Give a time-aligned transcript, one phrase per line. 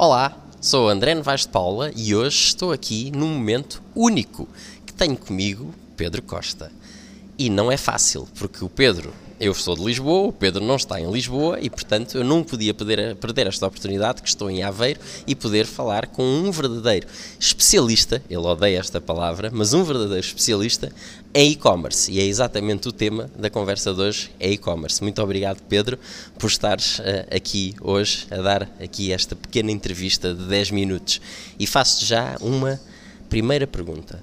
[0.00, 4.48] Olá, sou André Novaes de Paula e hoje estou aqui num momento único
[4.86, 6.70] que tenho comigo Pedro Costa.
[7.36, 11.00] E não é fácil, porque o Pedro eu sou de Lisboa, o Pedro não está
[11.00, 14.98] em Lisboa e, portanto, eu não podia perder, perder esta oportunidade que estou em Aveiro
[15.26, 17.06] e poder falar com um verdadeiro
[17.38, 20.90] especialista, ele odeia esta palavra, mas um verdadeiro especialista
[21.32, 22.10] em e-commerce.
[22.10, 25.02] E é exatamente o tema da conversa de hoje, é e-commerce.
[25.02, 25.98] Muito obrigado, Pedro,
[26.38, 31.20] por estares uh, aqui hoje a dar aqui esta pequena entrevista de 10 minutos.
[31.58, 32.80] E faço-te já uma
[33.28, 34.20] primeira pergunta.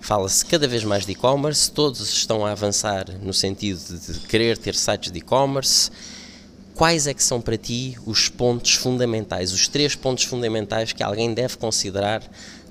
[0.00, 4.74] Fala-se cada vez mais de e-commerce, todos estão a avançar no sentido de querer ter
[4.74, 5.90] sites de e-commerce.
[6.74, 11.34] Quais é que são para ti os pontos fundamentais, os três pontos fundamentais que alguém
[11.34, 12.22] deve considerar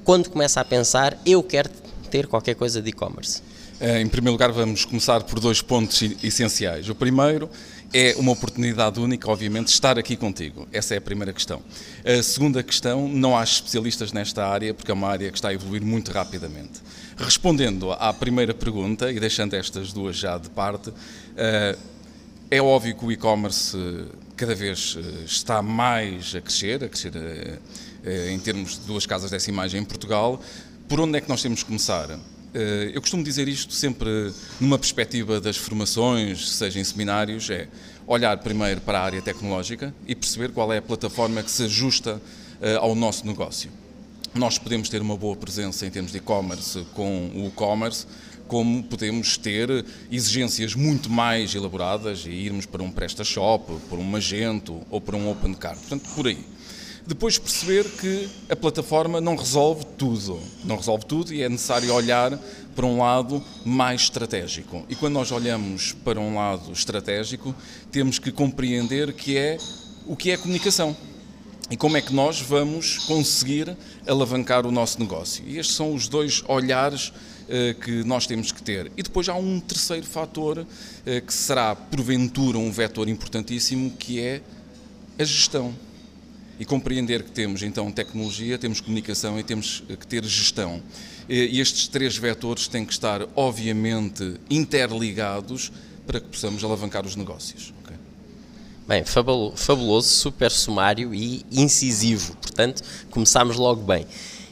[0.03, 1.69] quando começa a pensar eu quero
[2.09, 3.41] ter qualquer coisa de e-commerce?
[3.79, 6.89] Eh, em primeiro lugar, vamos começar por dois pontos essenciais.
[6.89, 7.47] O primeiro
[7.93, 10.67] é uma oportunidade única, obviamente, estar aqui contigo.
[10.73, 11.61] Essa é a primeira questão.
[12.03, 15.53] A segunda questão, não há especialistas nesta área, porque é uma área que está a
[15.53, 16.81] evoluir muito rapidamente.
[17.17, 20.91] Respondendo à primeira pergunta, e deixando estas duas já de parte,
[21.35, 21.77] eh,
[22.49, 23.77] é óbvio que o e-commerce
[24.35, 27.13] cada vez eh, está mais a crescer, a crescer
[28.31, 30.41] em termos de duas casas imagem em Portugal.
[30.87, 32.17] Por onde é que nós temos que começar?
[32.59, 37.67] Eh, eu costumo dizer isto sempre numa perspectiva das formações, seja em seminários, é
[38.07, 42.19] olhar primeiro para a área tecnológica e perceber qual é a plataforma que se ajusta
[42.59, 43.69] eh, ao nosso negócio.
[44.33, 48.07] Nós podemos ter uma boa presença em termos de e-commerce com o e-commerce,
[48.47, 54.81] como podemos ter exigências muito mais elaboradas e irmos para um PrestaShop, por um Magento
[54.89, 55.79] ou para um OpenCard.
[55.79, 56.43] Portanto, por aí.
[57.07, 62.37] Depois perceber que a plataforma não resolve tudo, não resolve tudo e é necessário olhar
[62.75, 64.85] para um lado mais estratégico.
[64.89, 67.55] E quando nós olhamos para um lado estratégico,
[67.93, 69.57] temos que compreender que é
[70.05, 70.93] o que é comunicação
[71.71, 75.45] e como é que nós vamos conseguir alavancar o nosso negócio.
[75.47, 77.13] E estes são os dois olhares
[77.47, 78.91] eh, que nós temos que ter.
[78.97, 80.67] E depois há um terceiro fator
[81.05, 84.41] eh, que será porventura um vetor importantíssimo, que é
[85.17, 85.73] a gestão
[86.59, 90.81] e compreender que temos então tecnologia, temos comunicação e temos que ter gestão.
[91.29, 95.71] E estes três vetores têm que estar, obviamente, interligados
[96.05, 97.73] para que possamos alavancar os negócios.
[97.83, 97.97] Okay?
[98.87, 102.81] Bem, fabuloso, super sumário e incisivo, portanto,
[103.11, 104.07] começámos logo bem.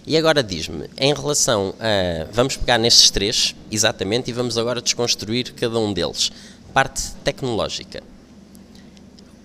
[0.08, 2.28] E agora diz-me, em relação a.
[2.32, 6.32] Vamos pegar nestes três, exatamente, e vamos agora desconstruir cada um deles.
[6.74, 8.04] Parte tecnológica.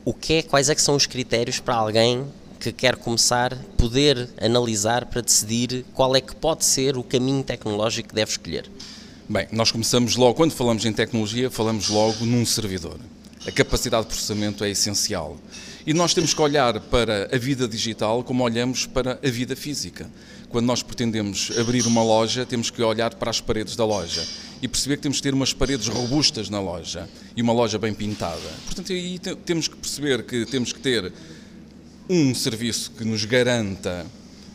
[0.05, 2.27] O que é, quais é que são os critérios para alguém
[2.61, 8.11] que quer começar, poder analisar para decidir qual é que pode ser o caminho tecnológico
[8.11, 8.71] que deve escolher?
[9.27, 12.99] Bem, nós começamos logo, quando falamos em tecnologia, falamos logo num servidor.
[13.47, 15.39] A capacidade de processamento é essencial.
[15.87, 20.11] E nós temos que olhar para a vida digital como olhamos para a vida física.
[20.51, 24.23] Quando nós pretendemos abrir uma loja, temos que olhar para as paredes da loja
[24.61, 27.95] e perceber que temos que ter umas paredes robustas na loja e uma loja bem
[27.95, 28.37] pintada.
[28.67, 31.11] Portanto, aí temos que perceber que temos que ter
[32.13, 34.05] um serviço que nos garanta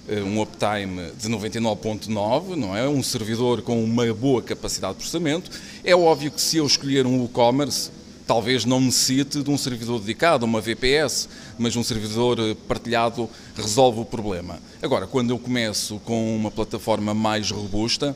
[0.10, 2.86] eh, um uptime de 99.9, não é?
[2.86, 5.50] Um servidor com uma boa capacidade de processamento.
[5.82, 7.92] É óbvio que se eu escolher um e-commerce,
[8.28, 14.02] talvez não necessite de um servidor dedicado, uma VPS, mas um servidor eh, partilhado resolve
[14.02, 14.60] o problema.
[14.82, 18.14] Agora, quando eu começo com uma plataforma mais robusta,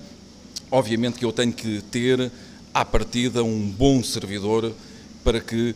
[0.70, 2.30] obviamente que eu tenho que ter
[2.74, 4.74] à partida um bom servidor
[5.24, 5.74] para que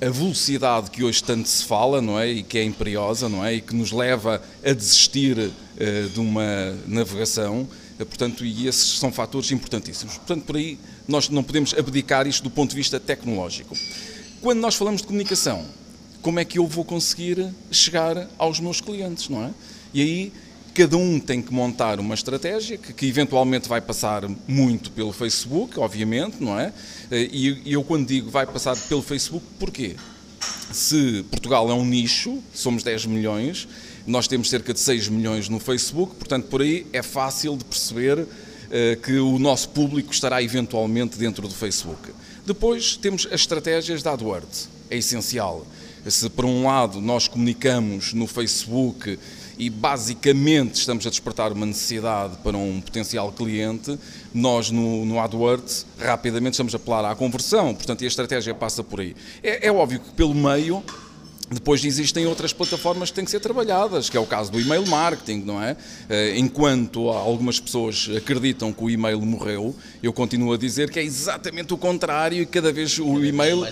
[0.00, 3.54] a velocidade que hoje tanto se fala, não é, e que é imperiosa, não é,
[3.54, 7.62] e que nos leva a desistir uh, de uma navegação,
[7.98, 10.18] uh, portanto, e esses são fatores importantíssimos.
[10.18, 13.74] Portanto, por aí nós não podemos abdicar isto do ponto de vista tecnológico.
[14.42, 15.64] Quando nós falamos de comunicação,
[16.20, 19.50] como é que eu vou conseguir chegar aos meus clientes, não é?
[19.94, 20.32] E aí
[20.76, 25.80] cada um tem que montar uma estratégia que, que, eventualmente vai passar muito pelo Facebook,
[25.80, 26.70] obviamente, não é?
[27.10, 29.96] Eh, e, e eu quando digo vai passar pelo Facebook, porquê?
[30.70, 33.66] Se Portugal é um nicho, somos 10 milhões,
[34.06, 38.18] nós temos cerca de 6 milhões no Facebook, portanto por aí é fácil de perceber
[38.18, 38.26] uh,
[39.02, 42.12] que o nosso público estará eventualmente dentro do Facebook.
[42.44, 45.66] Depois temos as estratégias da AdWords, é essencial.
[46.06, 49.18] Se por um lado nós comunicamos no Facebook
[49.58, 53.98] e basicamente estamos a despertar uma necessidade para um potencial cliente,
[54.34, 59.00] nós no, no AdWords rapidamente estamos a apelar à conversão, portanto a estratégia passa por
[59.00, 59.14] aí.
[59.42, 60.82] É, é óbvio que pelo meio
[61.48, 64.84] Depois existem outras plataformas que têm que ser trabalhadas, que é o caso do e-mail
[64.88, 65.76] marketing, não é?
[66.08, 69.72] Eh, enquanto algumas pessoas acreditam que o e-mail morreu,
[70.02, 73.64] eu continuo a dizer que é exatamente o contrário e cada vez o e-mail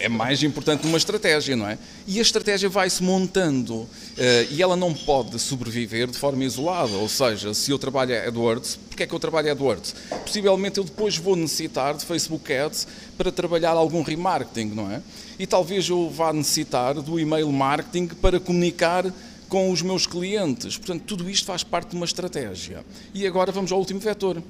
[0.00, 1.78] é mais importante numa estratégia, não é?
[2.06, 7.08] E a estratégia vai-se montando eh, e ela não pode sobreviver de forma isolada, ou
[7.08, 9.94] seja, se eu trabalho AdWords, porque é que eu trabalho AdWords?
[10.24, 12.86] Possivelmente eu depois vou necessitar de Facebook Ads
[13.16, 15.02] para trabalhar algum remarketing, não é?
[15.38, 19.12] E talvez eu vá necessitar do e-mail marketing para comunicar
[19.48, 20.78] com os meus clientes.
[20.78, 22.84] Portanto, tudo isto faz parte de uma estratégia.
[23.12, 24.42] E agora vamos ao último vetor.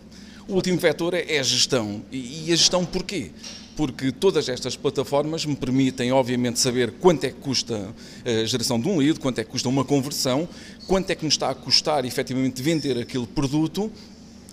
[0.47, 2.03] O último vetor é a gestão.
[2.11, 3.31] E a gestão porquê?
[3.77, 7.95] Porque todas estas plataformas me permitem, obviamente, saber quanto é que custa
[8.25, 10.49] a geração de um lead, quanto é que custa uma conversão,
[10.87, 13.91] quanto é que me está a custar efetivamente vender aquele produto,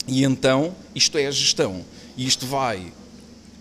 [0.07, 1.83] e então isto é a gestão.
[2.15, 2.93] E isto vai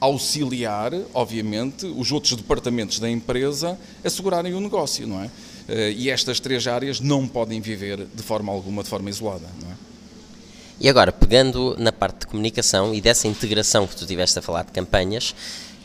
[0.00, 5.30] auxiliar, obviamente, os outros departamentos da empresa a segurarem o negócio, não é?
[5.68, 9.70] Eh, e estas três áreas não podem viver de forma alguma, de forma isolada, não
[9.70, 9.85] é?
[10.78, 14.62] E agora, pegando na parte de comunicação e dessa integração que tu tiveste a falar
[14.62, 15.34] de campanhas,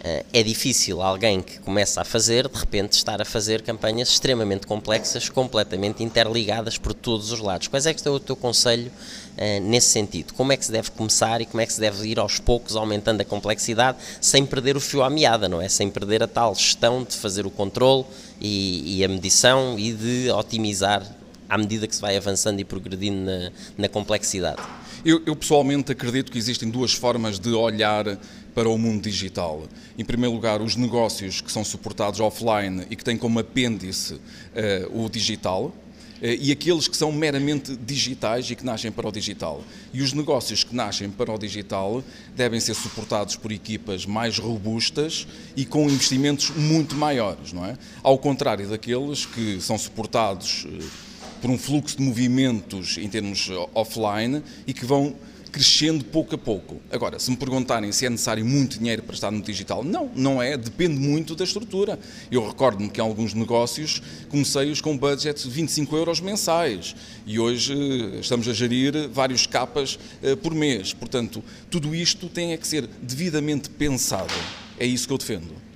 [0.04, 4.68] eh, é difícil alguém que começa a fazer, de repente, estar a fazer campanhas extremamente
[4.68, 7.68] complexas, completamente interligadas por todos os lados.
[7.68, 10.34] Quais é que é o teu conselho uh, nesse sentido?
[10.34, 12.76] Como é que se deve começar e como é que se deve ir aos poucos
[12.76, 15.70] aumentando a complexidade sem perder o fio à meada, não é?
[15.70, 18.04] Sem perder a tal gestão de fazer o controle
[18.42, 21.02] e, e a medição e de otimizar
[21.48, 24.62] à medida que se vai avançando e progredindo na, na complexidade.
[25.04, 28.20] Eu, eu, pessoalmente acredito que existem duas formas de olhar
[28.54, 29.64] para o mundo digital.
[29.98, 35.04] Em primeiro lugar, os negócios que são suportados offline e que têm como apêndice uh,
[35.04, 35.74] o digital.
[36.22, 39.64] Uh, e aqueles que são meramente digitais e que nascem para o digital.
[39.92, 42.04] E os negócios que nascem para o digital
[42.36, 45.26] devem ser suportados por equipas mais robustas
[45.56, 47.76] e com investimentos muito maiores, não é?
[48.04, 51.11] Ao contrário daqueles que são suportados uh,
[51.42, 55.16] por um fluxo de movimentos em termos offline e que vão
[55.52, 56.82] crescendo pouco a pouco.
[56.90, 60.42] Agora, se me perguntarem se é necessário muito dinheiro para estar no digital, não, não
[60.42, 62.00] é, depende muito da estrutura.
[62.32, 66.96] Eu recordo-me que em alguns negócios comecei-os com budgets de 25 euros mensais
[67.26, 70.94] e hoje eh, estamos a gerir vários capas uh, por mês.
[70.94, 74.34] Portanto, tudo isto tem é que ser devidamente pensado.
[74.80, 75.71] É isso que eu defendo.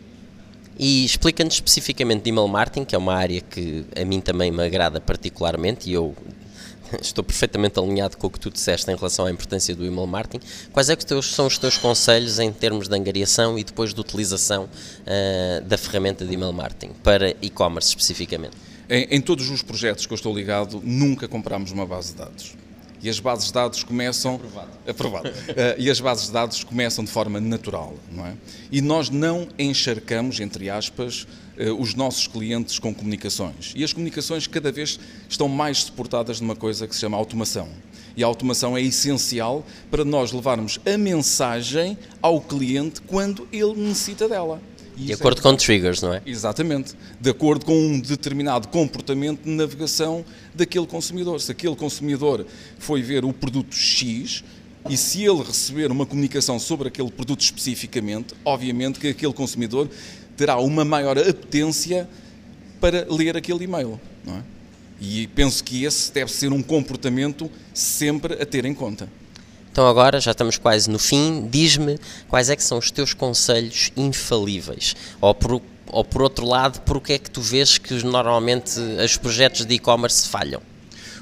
[0.77, 4.63] E explica-nos especificamente de email marketing, que é uma área que a mim também me
[4.63, 6.13] agrada particularmente e eu
[7.01, 10.45] estou perfeitamente alinhado com o que tu disseste em relação à importância do email marketing.
[10.71, 13.99] Quais é que teus, são os teus conselhos em termos de angariação e depois de
[13.99, 18.55] utilização uh, da ferramenta de email marketing para e-commerce especificamente?
[18.89, 22.55] Em, em, todos os projetos que eu estou ligado, nunca compramos uma base de dados.
[23.05, 24.33] E as bases de dados começam.
[24.33, 24.69] Aprovado.
[24.87, 25.29] Aprovado.
[25.29, 25.33] uh,
[25.77, 28.33] e as bases de dados começam de forma natural, não é?
[28.71, 33.73] E nós não encharcamos, entre aspas, uh, os nossos clientes com comunicações.
[33.75, 34.99] E as comunicações cada vez
[35.29, 37.69] estão mais suportadas numa coisa que se chama automação.
[38.17, 44.27] E a automação é essencial para nós levarmos a mensagem ao cliente quando ele necessita
[44.27, 44.59] dela.
[44.97, 45.41] De acordo é...
[45.41, 46.21] com triggers, não é?
[46.25, 46.93] Exatamente.
[47.19, 51.39] De acordo com um determinado comportamento de navegação daquele consumidor.
[51.41, 52.45] Se aquele consumidor
[52.79, 54.43] foi ver o produto X
[54.89, 59.89] e se ele receber uma comunicação sobre aquele produto especificamente, obviamente que aquele consumidor
[60.37, 62.07] terá uma maior apetência
[62.79, 64.43] para ler aquele e-mail, não é?
[65.01, 69.09] E penso que esse deve ser um comportamento sempre a ter em conta.
[69.75, 71.49] Então agora já estamos quase no fim.
[71.51, 71.99] Diz-me
[72.29, 74.95] quais é que são os teus conselhos infalíveis?
[75.19, 79.17] Ou por, ou por outro lado, por que é que tu vês que normalmente os
[79.17, 80.61] projetos de e-commerce falham?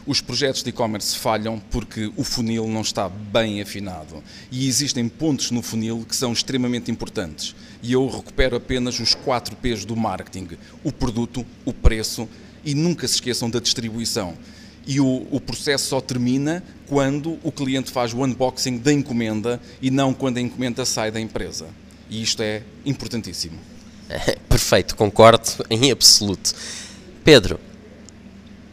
[0.06, 4.24] Os projetos de e-commerce falham porque o funil não está bem afinado.
[4.52, 7.56] E existem pontos no funil que são extremamente importantes.
[7.82, 10.50] E eu recupero apenas os 4 P's do marketing:
[10.84, 12.30] o produto, o preço
[12.64, 14.38] e nunca se esqueçam da distribuição
[14.86, 19.90] e o, o, processo só termina quando o cliente faz o unboxing da encomenda e
[19.90, 21.68] não quando a encomenda sai da empresa.
[22.10, 23.58] E isto é importantíssimo.
[24.50, 26.54] perfeito, concordo em absoluto.
[27.24, 27.60] Pedro,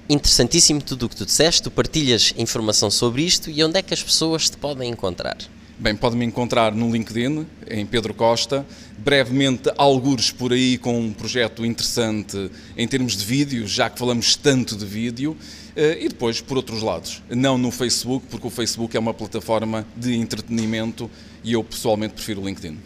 [0.08, 3.94] interessantíssimo tudo o que tu disseste, tu partilhas informação sobre isto e onde é que
[3.94, 5.36] as pessoas te podem encontrar?
[5.78, 8.66] Bem, pode-me encontrar no LinkedIn, em Pedro Costa,
[8.98, 14.36] brevemente algures por aí com um projeto interessante em termos de vídeo, já que falamos
[14.36, 15.34] tanto de vídeo,
[15.80, 17.22] e depois por outros lados.
[17.30, 21.10] Não no Facebook, porque o Facebook é uma plataforma de entretenimento
[21.42, 22.78] e eu pessoalmente prefiro o LinkedIn.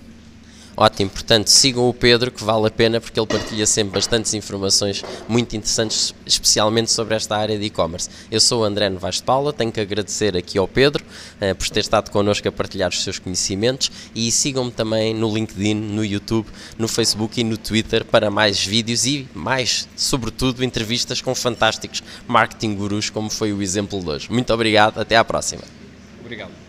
[0.76, 5.04] Ótimo, portanto sigam o Pedro que vale a pena porque ele partilha sempre bastantes informações
[5.28, 8.10] muito interessantes, especialmente sobre esta área de e-commerce.
[8.28, 11.04] Eu sou o André Novaes de Paula, tenho que agradecer aqui ao Pedro
[11.40, 15.74] uh, por ter estado connosco a partilhar os seus conhecimentos e sigam-me também no LinkedIn,
[15.74, 21.34] no YouTube, no Facebook e no Twitter para mais vídeos e mais, sobretudo, entrevistas com
[21.34, 24.32] fantásticos marketing gurus, como foi o exemplo de hoje.
[24.32, 25.62] Muito obrigado, até à próxima.
[26.20, 26.63] Obrigado.